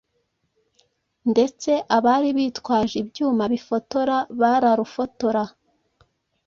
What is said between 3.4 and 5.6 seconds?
bifotora bararufotora.